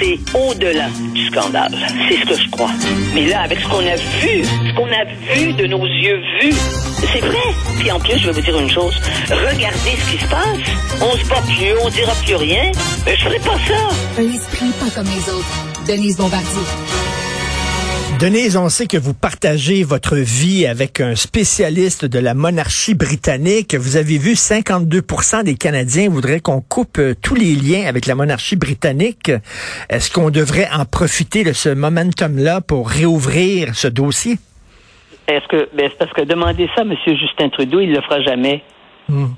[0.00, 1.74] c'est au-delà du scandale.
[2.08, 2.70] C'est ce que je crois.
[3.14, 6.54] Mais là, avec ce qu'on a vu, ce qu'on a vu de nos yeux vus,
[7.12, 7.54] c'est vrai.
[7.78, 8.94] Puis en plus, je vais vous dire une chose.
[9.30, 10.58] Regardez ce qui se passe.
[11.00, 12.72] On se bat plus, on dira plus rien.
[13.06, 14.20] Mais je ferai pas ça.
[14.20, 15.86] Un esprit pas comme les autres.
[15.86, 16.62] Denise Bombardier.
[18.20, 23.76] Denise, on sait que vous partagez votre vie avec un spécialiste de la monarchie britannique.
[23.76, 28.16] Vous avez vu 52% des Canadiens voudraient qu'on coupe euh, tous les liens avec la
[28.16, 29.30] monarchie britannique.
[29.88, 34.38] Est-ce qu'on devrait en profiter de ce momentum-là pour réouvrir ce dossier?
[35.28, 36.96] Est-ce que, ben, c'est parce que demander ça à M.
[37.06, 38.64] Justin Trudeau, il le fera jamais.
[39.08, 39.28] Hmm.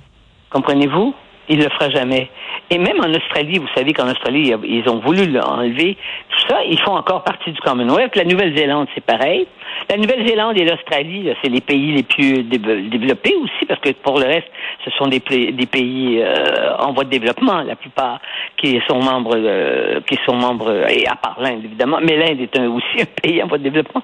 [0.48, 1.14] Comprenez-vous?
[1.48, 2.30] Il le fera jamais.
[2.70, 5.96] Et même en Australie, vous savez qu'en Australie, ils ont voulu l'enlever.
[6.30, 8.14] Tout ça, ils font encore partie du Commonwealth.
[8.14, 9.48] La Nouvelle-Zélande, c'est pareil.
[9.88, 14.18] La Nouvelle-Zélande et l'Australie, c'est les pays les plus déve- développés aussi, parce que pour
[14.20, 14.46] le reste,
[14.84, 18.20] ce sont des, pays euh, en voie de développement, la plupart
[18.56, 22.58] qui sont membres, euh, qui sont membres, et à part l'Inde évidemment, mais l'Inde est
[22.58, 24.02] aussi un pays en voie de développement,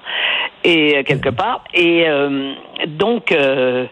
[0.63, 1.63] et euh, quelque part.
[1.73, 2.53] Et euh,
[2.87, 3.85] donc, euh,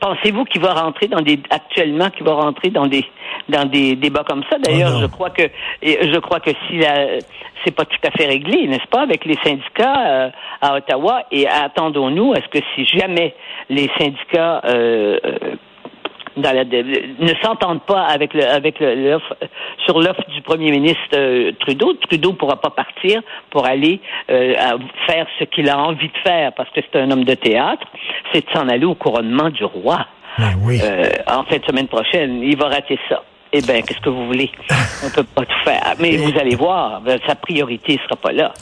[0.00, 3.04] pensez-vous qu'il va rentrer dans des actuellement qu'il va rentrer dans des
[3.48, 4.58] dans des débats comme ça?
[4.58, 5.42] D'ailleurs, Oh je crois que
[5.82, 7.18] je crois que si la
[7.64, 11.22] c'est pas tout à fait réglé, n'est-ce pas, avec les syndicats euh, à Ottawa?
[11.30, 13.34] Et attendons-nous à ce que si jamais
[13.70, 15.38] les syndicats euh, euh,
[16.36, 16.82] dans la- de-
[17.20, 19.18] ne s'entendent pas avec le avec le-
[19.86, 21.94] sur l'offre du premier ministre euh, Trudeau.
[21.94, 24.00] Trudeau pourra pas partir pour aller
[24.30, 24.72] euh, à
[25.06, 27.86] faire ce qu'il a envie de faire parce que c'est un homme de théâtre,
[28.34, 30.04] c'est de s'en aller au couronnement du roi.
[30.38, 30.80] Ben oui.
[30.82, 33.22] Euh, en fin de semaine prochaine, il va rater ça.
[33.56, 34.50] Eh bien, qu'est-ce que vous voulez?
[35.06, 35.94] On peut pas tout faire.
[36.00, 38.52] Mais vous allez voir, ben, sa priorité sera pas là.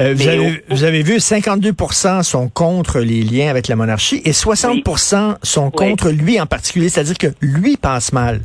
[0.00, 4.20] Euh, vous, avez, au- vous avez vu, 52% sont contre les liens avec la monarchie
[4.24, 5.70] et 60% sont Oui.
[5.90, 8.40] contre lui en particulier, c'est-à-dire que lui pense mal.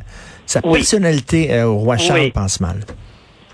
[0.46, 0.74] Sa Oui.
[0.74, 2.76] personnalité euh, au roi Charles pense mal.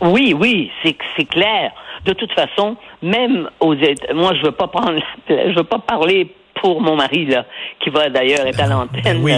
[0.02, 1.72] Oui, oui, c'est clair.
[2.04, 3.74] De toute façon, même aux
[4.14, 7.44] moi je veux pas prendre je veux pas parler pour mon mari là,
[7.80, 9.20] qui va d'ailleurs être à l'antenne.
[9.22, 9.32] oui.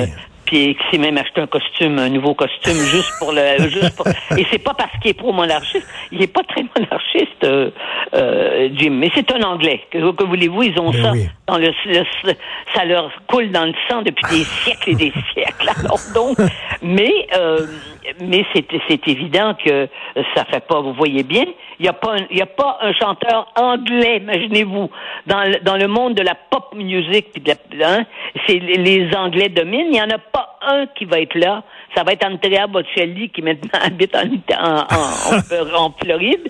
[0.46, 4.06] Puis qui s'est même acheté un costume, un nouveau costume, juste pour le, juste pour.
[4.38, 7.70] Et c'est pas parce qu'il est pro-monarchiste, il est pas très monarchiste, euh,
[8.14, 8.90] euh, Jim.
[8.92, 9.80] Mais c'est un Anglais.
[9.90, 11.26] Que, que voulez-vous, ils ont Ben ça oui.
[11.46, 12.32] dans le, le-
[12.74, 15.70] ça leur coule dans le sang depuis des siècles et des siècles.
[15.78, 16.36] Alors donc,
[16.82, 17.66] mais euh,
[18.20, 19.88] mais c'est c'est évident que
[20.34, 20.80] ça fait pas.
[20.80, 21.44] Vous voyez bien,
[21.78, 24.90] il y a pas il y a pas un chanteur anglais, imaginez-vous,
[25.26, 28.04] dans le, dans le monde de la pop music puis de la, hein,
[28.46, 29.88] c'est les, Anglais dominent.
[29.92, 30.33] Il y en a pas
[30.66, 31.62] un qui va être là.
[31.96, 34.26] Ça va être Andrea Bocelli qui maintenant habite en,
[34.58, 36.48] en, en, en- en Floride.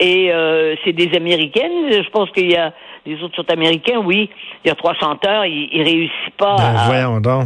[0.00, 1.90] Et euh, c'est des Américaines.
[1.90, 2.72] Je pense qu'il y a
[3.06, 3.98] les autres sont américains.
[4.04, 4.30] Oui,
[4.64, 5.44] il y a trois chanteurs.
[5.46, 6.56] Ils, ils réussissent pas.
[6.56, 7.44] Ben, à- voyons donc.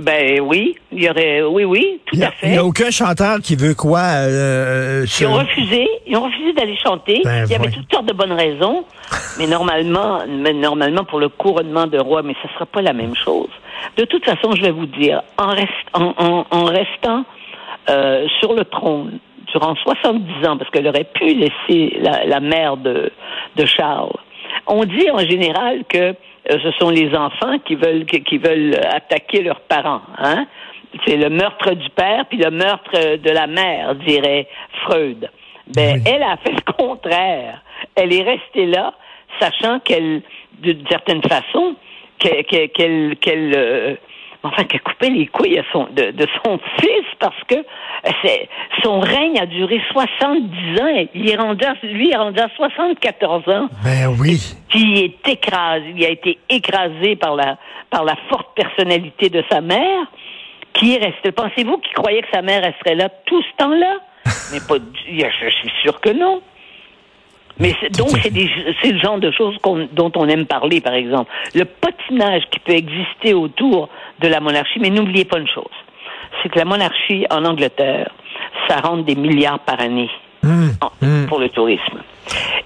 [0.00, 2.46] ben oui, il y aurait, oui, oui, tout Il n'y à fait.
[2.48, 6.22] il y a aucun chanteur qui veut quoi euh, Ils sur- ont refusé, ils ont
[6.24, 7.20] refusé d'aller chanter.
[7.24, 8.84] Ben, il y avait toutes sortes de bonnes raisons,
[9.38, 13.16] mais normalement, mais normalement pour le couronnement de roi, mais ce sera pas la même
[13.16, 13.48] chose.
[13.96, 17.24] De toute façon, je vais vous dire, en, rest- en, en- en restant
[17.88, 19.18] euh, sur le trône
[19.52, 23.10] durant 70 ans, parce qu'elle aurait pu laisser la, la mère de,
[23.56, 24.12] de Charles,
[24.66, 26.14] on dit en général que euh,
[26.62, 30.02] ce sont les enfants qui veulent qui, qui veulent attaquer leurs parents.
[30.18, 30.46] Hein?
[31.06, 34.46] C'est le meurtre du père puis le meurtre de la mère, dirait
[34.84, 35.28] Freud.
[35.74, 36.02] Ben, Oui.
[36.12, 37.62] elle a fait le contraire.
[37.94, 38.92] Elle est restée là,
[39.40, 40.22] sachant qu'elle,
[40.58, 41.74] d'une certaine façon,
[42.20, 43.94] qu'elle, qu'elle, qu'elle, qu'elle, euh,
[44.42, 47.56] enfin, qu'elle coupait les couilles à son, de, de son fils parce que
[48.22, 48.48] c'est,
[48.82, 51.06] son règne a duré 70 ans.
[51.14, 53.68] Il est rendu, à- lui, il est rendu à 74 ans.
[53.84, 54.38] Ben oui.
[54.74, 57.58] Il est écrasé, il a été écrasé par la,
[57.90, 60.06] par la forte personnalité de sa mère,
[60.72, 61.32] qui est restée.
[61.32, 63.96] Pensez-vous qu'il croyait que sa mère resterait là tout ce temps-là?
[64.52, 66.40] Mais pas, du- je suis sûr que non.
[67.60, 68.50] Mais c'est- donc, c'est des-
[68.82, 71.30] c'est le genre de choses qu'on- dont on aime parler, par exemple.
[71.54, 73.88] Le patinage qui peut exister autour
[74.20, 75.64] de la monarchie, mais n'oubliez pas une chose,
[76.42, 78.10] c'est que la monarchie en Angleterre,
[78.68, 80.10] ça rentre des milliards par année
[80.80, 81.26] en- hum.
[81.28, 82.00] pour le tourisme.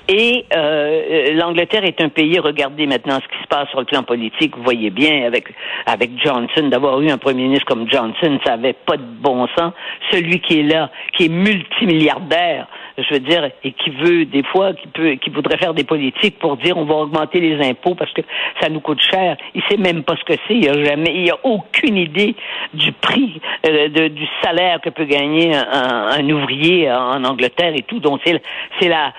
[0.09, 4.03] Et euh, l'Angleterre est un pays, regardez maintenant ce qui se passe sur le plan
[4.03, 5.49] politique, vous voyez bien avec
[5.87, 9.73] avec Johnson, d'avoir eu un premier ministre comme Johnson, ça avait pas de bon sens.
[10.11, 12.67] Celui qui est là, qui est multimilliardaire,
[12.99, 16.39] je veux dire, et qui veut des fois, qui peut, qui voudrait faire des politiques
[16.39, 18.23] pour dire on va augmenter les impôts parce que
[18.61, 19.37] ça nous coûte cher.
[19.55, 20.55] Il sait même pas ce que c'est.
[20.55, 22.35] Il a jamais, il a aucune idée
[22.75, 27.83] du prix, euh, de- du salaire que peut gagner un- un ouvrier en Angleterre et
[27.83, 28.01] tout.
[28.01, 28.41] Donc c'est,
[28.81, 29.13] c'est la,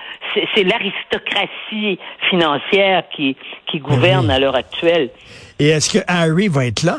[0.54, 1.98] c'est, l'aristocratie
[2.30, 3.36] financière qui,
[3.70, 4.32] qui gouverne oui.
[4.32, 5.10] à l'heure actuelle.
[5.58, 6.98] Et est-ce que Harry va être là?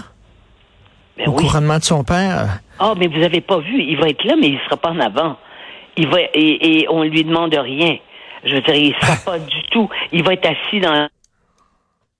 [1.18, 1.44] Ben au oui.
[1.44, 2.60] couronnement de son père?
[2.80, 5.00] Ah, mais vous avez pas vu, il va être là, mais il sera pas en
[5.00, 5.38] avant.
[5.96, 7.98] il va et, et on lui demande rien.
[8.44, 9.90] Je veux dire, il sera pas du tout.
[10.12, 11.08] Il va être assis dans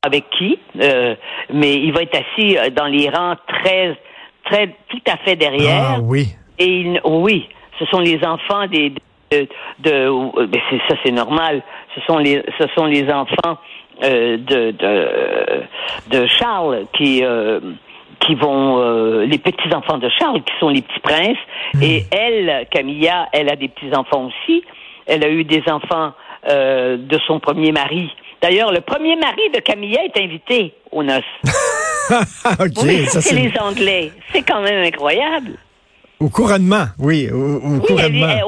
[0.04, 1.16] avec qui, euh,
[1.54, 3.98] mais il va être assis euh, dans les rangs très,
[4.46, 5.96] très, tout à fait derrière.
[5.98, 6.30] Ah oui.
[6.60, 7.48] Et il, oui,
[7.80, 8.94] ce sont les enfants des
[9.32, 9.48] de,
[9.80, 11.62] de ben ça c'est normal.
[11.96, 13.58] Ce sont les ce sont les enfants
[14.04, 15.64] euh, de, de
[16.20, 17.60] de Charles qui euh,
[18.20, 21.38] qui vont euh, les petits enfants de Charles qui sont les petits princes
[21.74, 21.84] Hmm.
[21.84, 24.64] et elle Camilla elle a des petits enfants aussi.
[25.06, 26.14] Elle a eu des enfants
[26.50, 28.10] de son premier mari.
[28.42, 31.24] D'ailleurs, le premier mari de Camilla est invité aux noces.
[32.60, 34.12] OK, oui, ça c'est c'est les Anglais.
[34.32, 35.52] C'est quand même incroyable.
[36.20, 36.86] au couronnement.
[37.00, 38.28] Oui, au, au Oui couronnement.
[38.30, 38.44] elle-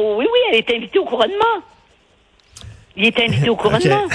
[0.51, 1.63] elle est invitée au couronnement.
[2.97, 4.07] Il est invité au couronnement.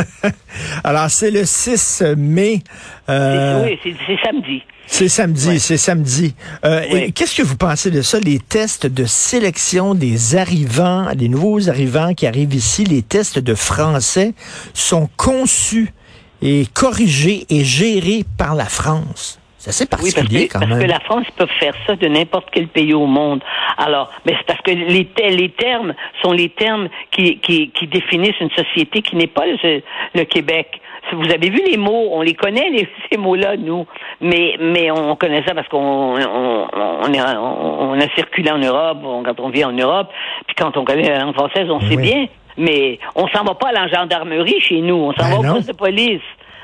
[0.84, 2.62] Alors, c'est le 6 mai.
[3.08, 4.62] euh, Oui, c'est samedi.
[4.86, 5.58] C'est samedi, Ouais.
[5.58, 6.34] c'est samedi.
[6.64, 7.12] Euh, Oui.
[7.12, 12.12] Qu'est-ce que vous pensez de ça, les tests de sélection des arrivants, des nouveaux arrivants
[12.12, 14.34] qui arrivent ici, les tests de français
[14.74, 15.94] sont conçus
[16.42, 19.38] et corrigés et gérés par la France.
[19.62, 20.82] C'est assez Oui, parce, particulier que, quand parce même.
[20.82, 23.40] que la France peut faire ça de n'importe quel pays au monde.
[23.78, 28.40] Alors, mais c'est parce que les, les termes sont les termes qui, qui, qui définissent
[28.40, 29.82] une société qui n'est pas le,
[30.14, 30.80] le Québec.
[31.12, 33.86] Vous avez vu les mots, on les connaît les, ces mots-là, nous,
[34.20, 39.38] mais mais on connaît ça parce qu'on on, on, a circulé en Europe, on- quand
[39.40, 40.08] on vit en Europe,
[40.46, 42.26] puis quand on connaît la langue française, on sait bien.
[42.58, 45.42] Mais on s'en va pas à la gendarmerie chez nous, on s'en Ben va au
[45.44, 45.54] non.
[45.54, 46.20] poste de police.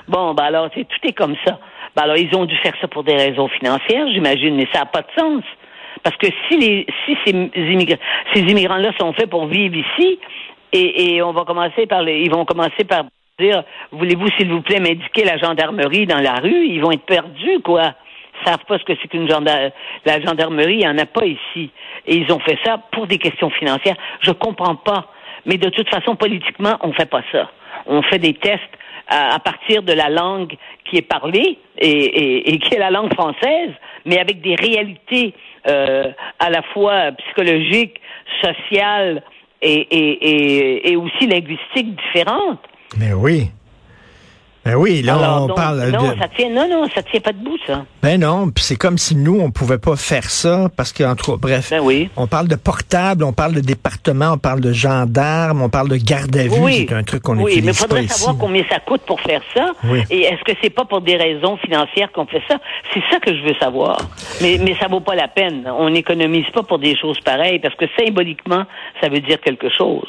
[0.06, 1.58] Bon, ben alors, c'est- tout est comme ça.
[1.98, 4.86] Ben alors, ils ont dû faire ça pour des raisons financières, j'imagine, mais ça n'a
[4.86, 5.42] pas de sens.
[6.04, 7.98] Parce que si les si ces immigrants
[8.32, 10.20] ces immigrants-là sont faits pour vivre ici,
[10.72, 13.02] et, et on va commencer par les, ils vont commencer par
[13.40, 17.58] dire voulez-vous s'il vous plaît m'indiquer la gendarmerie dans la rue, ils vont être perdus,
[17.64, 17.94] quoi.
[18.42, 19.72] Ils savent pas ce que c'est qu'une gendarmerie.
[20.06, 21.72] La gendarmerie, il n'y en a pas ici.
[22.06, 23.96] Et ils ont fait ça pour des questions financières.
[24.20, 25.10] Je comprends pas.
[25.46, 27.50] Mais de toute façon, politiquement, on fait pas ça.
[27.86, 28.78] On fait des tests
[29.08, 33.12] à, partir de la langue qui est parlée et, et- et qui est la langue
[33.14, 33.70] française,
[34.04, 35.34] mais avec des réalités
[35.66, 38.00] euh, à la fois psychologiques,
[38.42, 39.22] sociales
[39.60, 42.60] et, et aussi linguistiques différentes.
[42.98, 43.50] Mais oui.
[44.68, 46.18] Ben oui, là, Alors, on donc, parle non, de...
[46.18, 47.84] ça tient, non, non, ça tient pas debout, ça.
[48.02, 51.30] Ben non, puis c'est comme si nous, on pouvait pas faire ça, parce que, entre
[51.30, 52.10] autres, bref, Ben oui.
[52.16, 55.96] on parle de portable, on parle de département, on parle de gendarme, on parle de
[55.96, 58.18] garde à vue, Oui, c'est un truc qu'on oui, utilise mais pas faudrait ici.
[58.18, 59.70] savoir combien ça coûte pour faire ça.
[59.84, 60.02] Oui.
[60.10, 62.58] Et est-ce que c'est pas pour des raisons financières qu'on fait ça?
[62.92, 63.98] C'est ça que je veux savoir.
[64.42, 65.64] Mais mais ça vaut pas la peine.
[65.78, 68.64] On n'économise pas pour des choses pareilles parce que symboliquement,
[69.00, 70.06] ça veut dire quelque chose.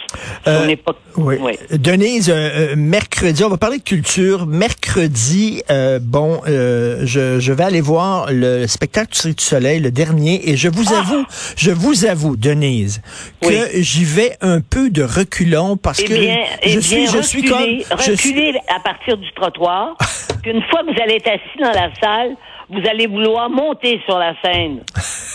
[0.48, 0.94] Euh, on n'est pas.
[1.16, 1.36] Oui.
[1.40, 1.54] Oui.
[1.72, 4.46] Denise, euh, euh, mercredi, on va parler de culture.
[4.50, 10.50] Mercredi, euh, bon, euh, je, je vais aller voir le spectacle du Soleil, le dernier,
[10.50, 11.00] et je vous Ah!
[11.00, 11.26] avoue,
[11.56, 13.02] je vous avoue, Denise,
[13.42, 17.08] que j'y vais un peu de reculons parce Eh que bien, eh je bien, suis,
[17.08, 19.96] je suis comme, reculez, je suis- à partir du trottoir.
[20.42, 22.36] puis une fois que vous allez être assis dans la salle,
[22.70, 24.80] vous allez vouloir monter sur la scène.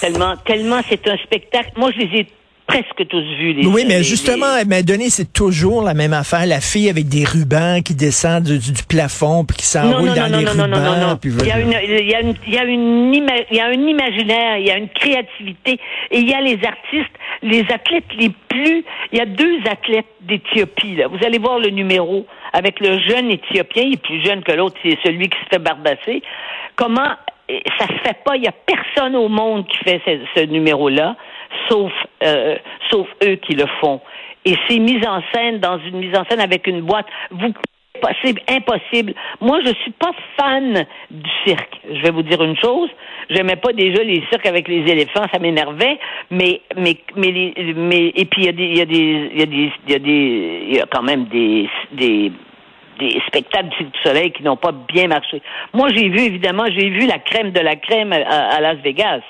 [0.00, 1.70] tellement, tellement c'est un spectacle.
[1.76, 2.26] Moi, je les ai
[2.66, 3.52] presque tous vus.
[3.54, 6.46] Les, Oui, mais les- justement, les- c'est toujours la même affaire.
[6.46, 10.26] La fille avec des rubans qui descend du, du- du plafond puis qui s'enroule dans
[10.26, 11.18] les rubans.
[11.42, 15.78] Il y a une, il y a un imaginaire, il y a une créativité,
[16.10, 17.12] et il y a les artistes,
[17.42, 18.84] les athlètes les plus.
[19.12, 21.08] Il y a deux athlètes d'Éthiopie là.
[21.08, 24.76] Vous allez voir le numéro avec le jeune Éthiopien, il est plus jeune que l'autre,
[24.82, 26.22] c'est celui qui se fait barbasser.
[26.76, 27.10] Comment
[27.48, 30.46] eh, ça se fait pas Il y a personne au monde qui fait ce, ce
[30.46, 31.16] numéro-là,
[31.68, 31.92] sauf
[32.22, 32.56] euh,
[32.90, 34.00] sauf eux qui le font.
[34.44, 37.06] Et c'est mis en scène dans une mise en scène avec une boîte.
[37.30, 37.52] Vous
[38.00, 39.14] possible, impossible.
[39.40, 41.80] Moi, je suis pas fan du cirque.
[41.88, 42.90] Je vais vous dire une chose.
[43.30, 45.98] J'aimais pas déjà les cirques avec les éléphants, ça m'énervait.
[46.30, 49.38] Mais, mais, mais, mais, et puis il y a des, il y a des, il
[49.38, 52.32] y a des, il y a y a quand même des, des,
[52.98, 55.40] des spectacles du Cirque du Soleil qui n'ont pas bien marché.
[55.72, 59.22] Moi, j'ai vu évidemment, j'ai vu la crème de la crème à, à Las Vegas.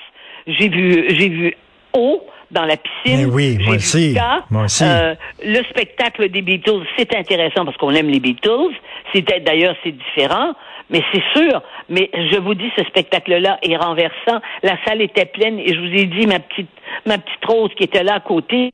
[0.47, 1.53] J'ai vu, j'ai vu
[1.95, 3.25] haut dans la piscine.
[3.27, 4.15] Mais oui, moi aussi.
[4.49, 4.83] Moi aussi.
[4.83, 8.73] Euh, le spectacle des Beatles, c'est intéressant parce qu'on aime les Beatles.
[9.13, 10.53] C'était d'ailleurs c'est différent,
[10.89, 11.61] mais c'est sûr.
[11.89, 14.41] Mais je vous dis, ce spectacle-là est renversant.
[14.63, 16.69] La salle était pleine et je vous ai dit ma petite
[17.05, 18.71] ma petite Rose qui était là à côté.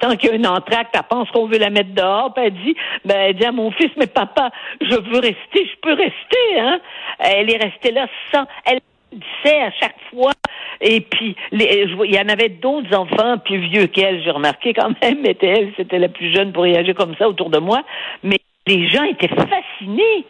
[0.00, 2.52] Tant qu'il y a une entracte, elle pense qu'on veut la mettre dehors, puis elle
[2.52, 4.50] dit, ben, elle dit à mon fils, mais papa,
[4.80, 6.78] je veux rester, je peux rester, hein.
[7.18, 10.32] Elle est restée là sans, elle disait à chaque fois,
[10.80, 14.30] et puis, les, je vois- il y en avait d'autres enfants plus vieux qu'elle, j'ai
[14.30, 17.58] remarqué quand même, mais elle, c'était la plus jeune pour réagir comme ça autour de
[17.58, 17.82] moi,
[18.22, 20.24] mais les gens étaient fascinés.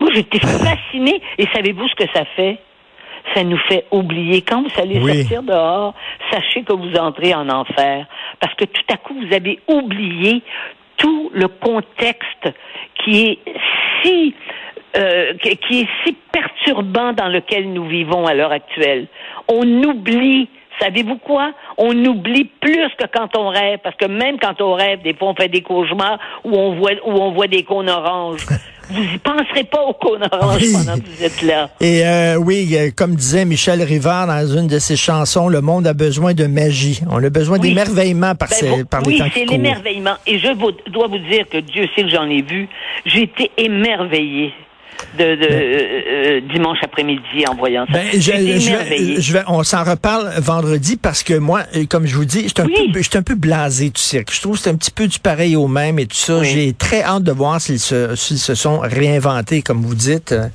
[0.00, 2.58] Moi, j'étais fascinée, et savez-vous ce que ça fait?
[3.36, 4.42] ça nous fait oublier.
[4.42, 5.14] Quand vous allez Oui.
[5.20, 5.94] sortir dehors,
[6.32, 8.04] sachez que vous entrez en enfer.
[8.40, 10.42] Parce que tout à coup, vous avez oublié
[10.96, 12.52] tout le contexte
[12.96, 13.38] qui est
[14.02, 14.34] si
[14.96, 19.06] euh, qui est si perturbant dans lequel nous vivons à l'heure actuelle.
[19.48, 20.48] On oublie,
[20.80, 21.52] savez-vous quoi?
[21.78, 25.28] On oublie plus que quand on rêve, parce que même quand on rêve, des fois
[25.30, 28.44] on fait des cauchemars où on voit où on voit des cônes oranges.
[28.90, 30.72] vous y penserez pas aux cônes oranges Oui.
[30.74, 31.70] pendant que vous êtes là.
[31.80, 35.86] Et euh, oui, euh, comme disait Michel Rivard dans une de ses chansons, le monde
[35.86, 37.00] a besoin de magie.
[37.10, 37.68] On a besoin Oui.
[37.70, 40.14] d'émerveillement par, Ben, ces- par les oui, temps qui c'est l'émerveillement.
[40.26, 42.68] Et je vous- dois vous dire que Dieu sait que j'en ai vu.
[43.06, 44.52] J'ai été émerveillée
[45.18, 47.92] de, de, euh, euh, dimanche après-midi en voyant ça.
[47.92, 49.20] Ben, je, J'ai été je vais- émerveillée.
[49.20, 52.48] je vais- on s'en reparle vendredi parce que moi, euh, comme je vous dis, je
[52.48, 52.92] suis un, Oui.
[52.92, 54.32] peu, un blasé du cirque.
[54.32, 56.38] Je trouve que c'est un petit peu du pareil au même et tout ça.
[56.38, 56.46] Oui.
[56.46, 60.32] J'ai très hâte de voir s'ils se, sont réinventés, comme vous dites.
[60.32, 60.46] Euh,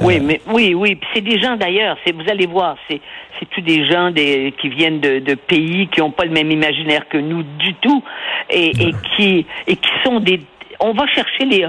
[0.00, 0.98] Oui, mais oui, oui.
[1.14, 1.96] C'est des gens d'ailleurs.
[2.06, 3.00] Vous allez voir, c'est
[3.40, 6.52] c'est tous des gens des, qui viennent de, de pays qui n'ont pas le même
[6.52, 8.00] imaginaire que nous du tout
[8.48, 10.40] et, et qui et qui sont des.
[10.80, 11.66] On va chercher les.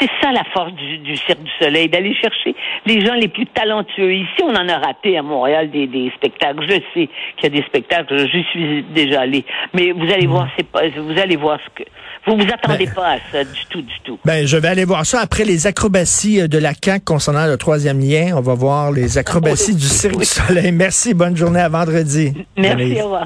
[0.00, 3.46] C'est ça la force du, du Cirque du Soleil, d'aller chercher les gens les plus
[3.46, 4.12] talentueux.
[4.14, 6.62] Ici, on en a raté à Montréal des, des spectacles.
[6.68, 8.28] Je sais qu'il y a des spectacles.
[8.30, 10.82] J'y suis déjà allé, mais vous allez voir, c'est pas.
[10.88, 11.88] Vous allez voir ce que.
[12.26, 14.18] Vous vous attendez Ben- pas à ça du tout, du tout.
[14.24, 17.56] Ben, je vais aller voir ça après les acrobaties euh, de la CAQ concernant le
[17.56, 18.34] troisième lien.
[18.36, 19.76] On va voir les acrobaties Oui.
[19.76, 20.20] du Cirque Oui.
[20.20, 20.72] du Soleil.
[20.72, 22.32] Merci, bonne journée à vendredi.
[22.58, 23.14] Merci, au revoir.